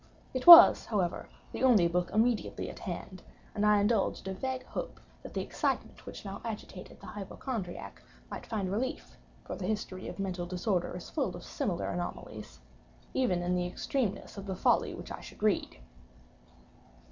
[0.33, 3.21] It was, however, the only book immediately at hand;
[3.53, 8.01] and I indulged a vague hope that the excitement which now agitated the hypochondriac,
[8.31, 12.61] might find relief (for the history of mental disorder is full of similar anomalies)
[13.13, 15.77] even in the extremeness of the folly which I should read.